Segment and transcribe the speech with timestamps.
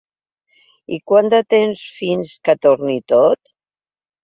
[0.97, 3.41] I quant de temps fins que torni tot?